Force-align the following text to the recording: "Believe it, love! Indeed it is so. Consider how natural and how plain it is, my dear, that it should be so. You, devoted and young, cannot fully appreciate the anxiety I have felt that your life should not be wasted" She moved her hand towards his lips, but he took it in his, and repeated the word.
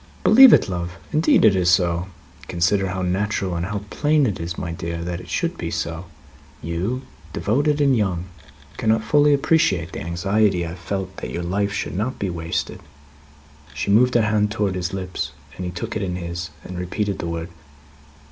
"Believe 0.23 0.51
it, 0.51 0.67
love! 0.67 0.97
Indeed 1.13 1.45
it 1.45 1.55
is 1.55 1.69
so. 1.69 2.07
Consider 2.47 2.87
how 2.87 3.03
natural 3.03 3.53
and 3.55 3.67
how 3.67 3.83
plain 3.91 4.25
it 4.25 4.39
is, 4.39 4.57
my 4.57 4.71
dear, 4.71 5.03
that 5.03 5.19
it 5.21 5.29
should 5.29 5.59
be 5.59 5.69
so. 5.69 6.05
You, 6.63 7.03
devoted 7.33 7.79
and 7.79 7.95
young, 7.95 8.25
cannot 8.77 9.03
fully 9.03 9.31
appreciate 9.31 9.91
the 9.91 10.01
anxiety 10.01 10.65
I 10.65 10.69
have 10.69 10.79
felt 10.79 11.17
that 11.17 11.29
your 11.29 11.43
life 11.43 11.71
should 11.71 11.95
not 11.95 12.17
be 12.17 12.31
wasted" 12.31 12.79
She 13.75 13.91
moved 13.91 14.15
her 14.15 14.23
hand 14.23 14.49
towards 14.49 14.73
his 14.75 14.91
lips, 14.91 15.33
but 15.55 15.63
he 15.63 15.69
took 15.69 15.95
it 15.95 16.01
in 16.01 16.15
his, 16.15 16.49
and 16.63 16.79
repeated 16.79 17.19
the 17.19 17.27
word. 17.27 17.49